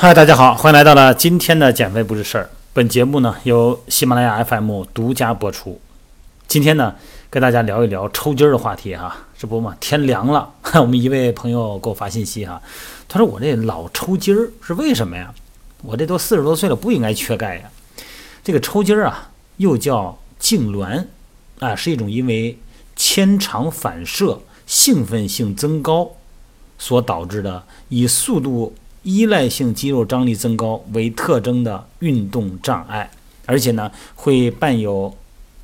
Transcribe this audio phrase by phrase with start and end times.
[0.00, 2.48] 嗨，大家好，欢迎来到了今天的减肥不是事儿。
[2.72, 5.80] 本节目呢由喜马拉雅 FM 独家播出。
[6.46, 6.94] 今天呢
[7.28, 10.48] 跟大家聊一聊抽筋儿的话题哈，这不嘛天凉了，
[10.80, 12.62] 我们一位朋友给我发信息哈，
[13.08, 15.34] 他说我这老抽筋儿是为什么呀？
[15.82, 17.68] 我这都四十多岁了，不应该缺钙呀。
[18.44, 21.06] 这个抽筋儿啊，又叫痉挛
[21.58, 22.56] 啊，是一种因为
[22.94, 26.12] 牵肠反射兴奋性增高
[26.78, 28.72] 所导致的以速度。
[29.08, 33.10] 依赖性肌肉张力增高为特征的运动障碍，
[33.46, 35.16] 而且呢会伴有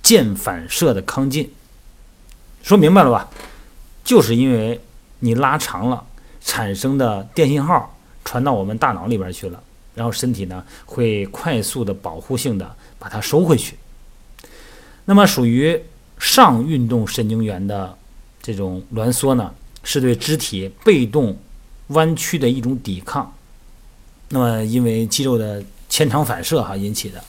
[0.00, 1.50] 腱反射的亢进。
[2.62, 3.28] 说明白了吧？
[4.04, 4.80] 就是因为
[5.18, 6.04] 你拉长了，
[6.40, 9.60] 产生的电信号传到我们大脑里边去了，
[9.96, 13.76] 然后身体呢会快速的保护性的把它收回去。
[15.06, 15.82] 那么属于
[16.16, 17.98] 上运动神经元的
[18.40, 19.52] 这种挛缩呢，
[19.82, 21.36] 是对肢体被动。
[21.92, 23.32] 弯曲的一种抵抗，
[24.28, 27.22] 那么因为肌肉的牵肠反射哈引起的。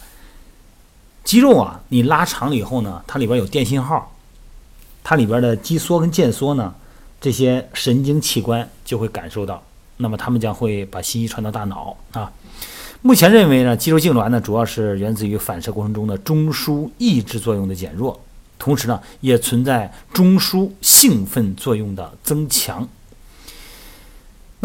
[1.24, 4.14] 肌肉啊，你拉长了以后呢，它里边有电信号，
[5.04, 6.76] 它里边的肌缩跟腱缩呢，
[7.22, 9.64] 这些神经器官就会感受到，
[9.98, 12.32] 那么它们将会把信息传到大脑啊。
[13.02, 18.22] 目前认为呢，肌肉痉挛呢，主要是源自于反射过程中的中枢抑制作用的减弱，
[18.60, 22.88] 同时呢，也存在中枢兴奋作用的增强。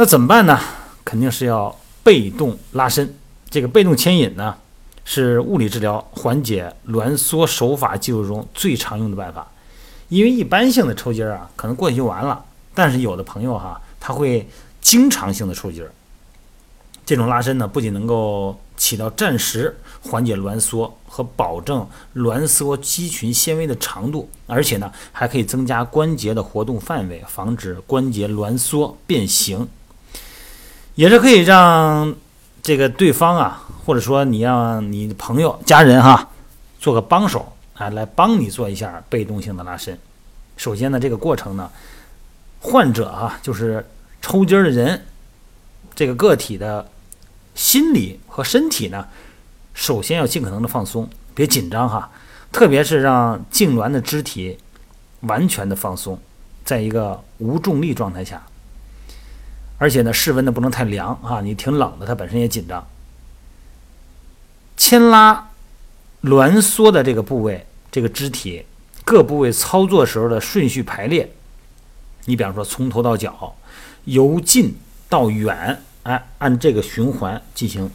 [0.00, 0.56] 那怎么办呢？
[1.04, 3.12] 肯定是要被动拉伸。
[3.50, 4.56] 这个被动牵引呢，
[5.04, 9.44] 是物理治疗缓解挛缩手法技术中最常用的办法。
[10.08, 12.44] 因为一般性的抽筋儿啊，可能过去就完了。
[12.72, 14.48] 但是有的朋友哈，他会
[14.80, 15.90] 经常性的抽筋儿。
[17.04, 29.66] 这种拉伸呢，不仅能够起到暂时缓解挛缩和保证挛缩肌群纤维的长度，而且呢，还可以增加关节的活动范围，防止关节挛缩变形。
[30.98, 32.12] 也是可以让
[32.60, 36.28] 这个对方啊，或者说你让你朋友、家人哈，
[36.80, 39.96] 做个帮手啊，来帮你做一下被动性的拉伸。
[40.56, 41.70] 首先呢，这个过程呢，
[42.58, 43.86] 患者啊，就是
[44.20, 45.06] 抽筋儿的人，
[45.94, 46.90] 这个个体的
[47.54, 49.06] 心理和身体呢，
[49.74, 52.10] 首先要尽可能的放松，别紧张哈，
[52.50, 54.58] 特别是让痉挛的肢体
[55.20, 56.18] 完全的放松，
[56.64, 58.42] 在一个无重力状态下。
[59.78, 62.86] 而且呢，室温呢不能太凉啊，你挺冷的，它本身也紧张。
[64.76, 65.50] 牵拉
[66.22, 68.64] 挛缩的这个部位，这个肢体
[69.04, 71.32] 各部位操作时候的顺序排列，
[72.24, 73.56] 你比方说从头到脚，
[74.04, 74.76] 由近
[75.08, 77.90] 到远，哎，按这个循环进行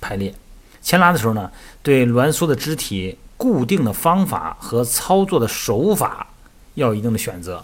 [0.00, 0.34] 排列。
[0.82, 1.50] 牵拉的时候呢，
[1.82, 6.26] 对挛缩的肢体固定的方法和操作的手法
[6.74, 7.62] 要有一定的选择。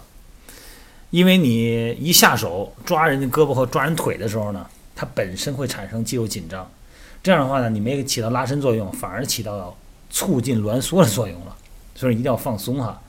[1.09, 6.69] 因为你一下手抓人家胳膊或抓人腿的时候呢，它本身会产生肌肉紧张，
[7.23, 9.75] 这样的话呢，你没起到拉伸作用，反而起到
[10.09, 11.55] 促进挛缩的作用了。
[11.95, 13.01] 所以一定要放松哈。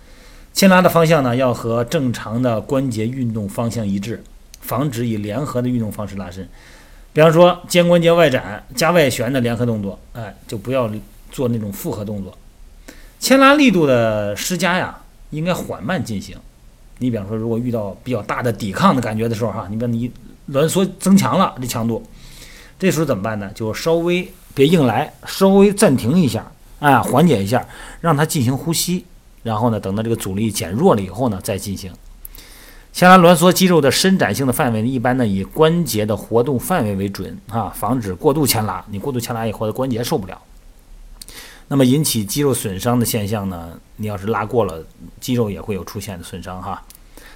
[0.55, 4.23] 牵拉的方向呢，要和正常的关节运动方向一致，
[4.61, 6.49] 防止以联合的运动方式拉伸。
[7.13, 10.89] 比方说肩关节外展加外旋的联合动作，哎，就不要
[11.31, 12.37] 做那种复合动作。
[13.19, 16.37] 牵拉力度的施加呀，应该缓慢进行。
[16.99, 20.11] 你比方说，如果遇到比较大的抵抗的感觉的时候，哈，你把你
[20.51, 22.03] 挛缩增强了这强度，
[22.79, 23.51] 这时候怎么办呢？
[23.55, 26.51] 就稍微别硬来，稍微暂停一下，
[26.81, 27.65] 哎，缓解一下，
[28.01, 29.05] 让它进行呼吸，
[29.43, 31.93] 然后呢，等到这个阻力减弱了以后呢，再进行。
[32.93, 38.85] 牵拉挛缩肌肉的伸展性的范围呢，一般呢以关节的活动范围为准啊，防止过度牵拉。
[38.91, 40.37] 你过度牵拉以后，的关节受不了。
[41.71, 43.79] 那么引起肌肉损伤的现象呢？
[43.97, 44.83] 你要是拉过了，
[45.21, 46.83] 肌肉也会有出现的损伤哈。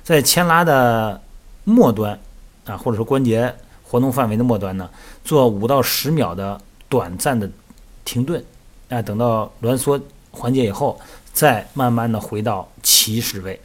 [0.03, 1.21] 在牵拉的
[1.65, 2.19] 末端
[2.65, 4.89] 啊，或者说关节活动范围的末端呢，
[5.23, 7.51] 做五到十秒的短暂的
[8.07, 8.43] 停顿，
[8.89, 10.01] 啊，等到挛缩
[10.31, 10.99] 缓解以后，
[11.35, 13.61] 再慢慢的回到起始位。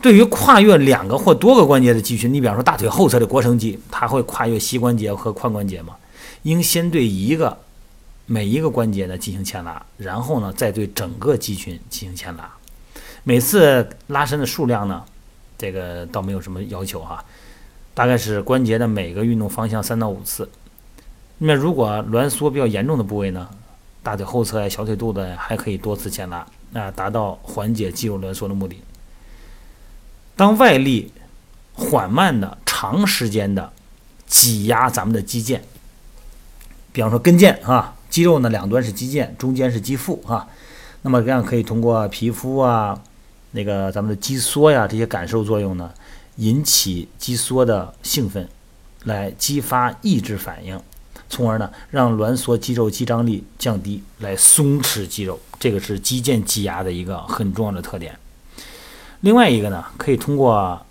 [0.00, 5.96] 对于跨越两个或多个关节的肌群，你比方说大腿后侧的腘绳肌，它会跨越膝关节和髋关节嘛，
[6.42, 7.58] 应先对一个。
[8.32, 12.48] 每一个关节呢进行牵拉，然后呢再对整个肌群进行牵拉。
[13.24, 15.04] 每次拉伸的数量呢，
[15.58, 17.24] 这个倒没有什么要求哈，
[17.92, 20.48] 大概是关节的每个运动方向三到五次。
[21.38, 23.50] 那如果挛缩比较严重的部位呢，
[24.00, 28.80] 大腿后侧呀、小腿肚子还可以多次牵拉，那，达到缓解肌肉挛缩的目的。
[30.36, 31.12] 当外力
[31.72, 33.72] 缓慢的、长时间的
[34.28, 35.58] 挤压咱们的肌腱，
[36.92, 37.96] 比方说跟腱啊。
[38.10, 40.46] 肌肉呢，两端是肌腱，中间是肌腹啊。
[41.02, 43.00] 那么这样可以通过皮肤啊，
[43.52, 45.90] 那个咱们的肌缩呀这些感受作用呢，
[46.36, 48.46] 引起肌缩的兴奋，
[49.04, 50.78] 来激发抑制反应，
[51.30, 55.40] 从而呢让挛缩肌肉肌张力降低，来松弛肌肉。
[55.58, 58.18] 这个是肌腱挤压的一个很重要的特点。
[59.20, 60.84] 另外一个呢，可以通过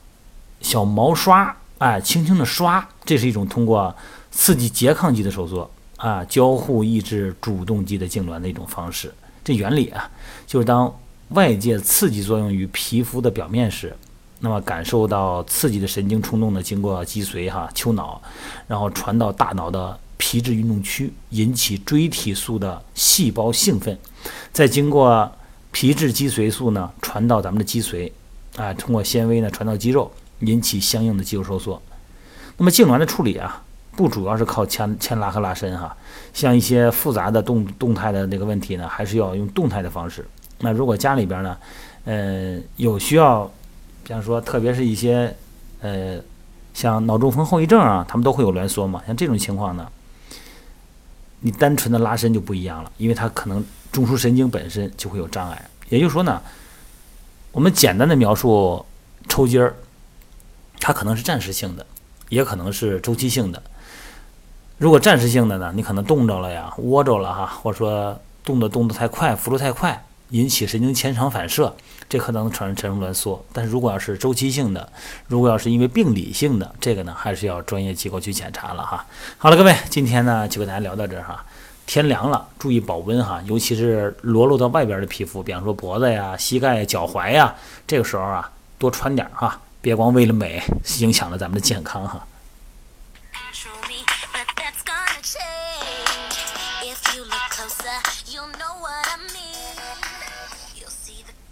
[0.62, 3.96] 小毛刷，哎，轻轻的刷，这是一种通过
[4.32, 5.70] 刺激拮抗肌的收缩
[6.00, 9.14] 啊，交互抑制主动肌的痉挛的一种方式。
[9.44, 10.10] 这原理啊，
[10.48, 10.94] 就是当
[11.30, 13.96] 外界刺激作用于皮肤的表面时，
[14.40, 18.22] 那么感受到刺激的神经冲动呢，经过脊髓哈丘脑，
[18.68, 23.98] 然后传到大脑的皮质运动区，引起锥体素的细胞兴奋，
[24.54, 25.30] 再经过
[25.72, 28.12] 皮质脊髓素呢传到咱们的脊髓。
[28.56, 31.82] 啊，通过纤维呢传到肌肉，引起相应的肌肉收缩。
[32.58, 33.64] 那么痉挛的处理啊，
[34.00, 35.94] 不主要是靠牵牵拉和拉伸哈，
[36.34, 40.26] 像一些复杂的动动态的那个问题呢，还是要用动态的方式。
[40.60, 41.58] 那如果家里边呢，
[42.06, 43.44] 呃，有需要，
[44.06, 45.36] 比方说，特别是一些
[45.82, 46.18] 呃，
[46.74, 49.04] 像脑中风后遗症啊，他们都会有挛缩嘛。
[49.06, 49.86] 像这种情况呢，
[51.42, 53.62] 你单纯的拉伸就不一样了，因为它可能
[53.92, 55.70] 中枢神经本身就会有障碍。
[55.90, 56.42] 也就是说呢。
[57.52, 58.86] 我们简单的描述
[59.28, 59.76] 抽筋儿，
[60.80, 61.84] 它可能是暂时性的，
[62.30, 63.62] 也可能是周期性的。
[64.78, 71.76] 如果暂时性的呢，你可能冻着了呀，窝着了哈，或者说动的动得太快，幅度太快，引起神经前场反射，
[72.08, 73.44] 这可能产生产生挛缩。
[73.52, 74.90] 但是如果要是周期性的，
[75.28, 79.06] 如果要是因为病理性的，这个呢，还是要专业机构去检查了哈。
[79.38, 81.44] 好了，各位，今天呢就跟大家聊到这儿哈。
[81.86, 87.56] 天凉了，注意保温哈，尤其是裸露到外边的皮肤，比方说脖子呀、膝盖、脚踝呀，
[87.88, 90.62] 这个时候啊，多穿点哈，别光为了美，
[91.00, 92.26] 影响了咱们的健康哈。